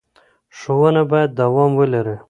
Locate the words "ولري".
1.79-2.15